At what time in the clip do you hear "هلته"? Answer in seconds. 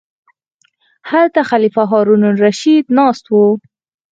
1.09-1.41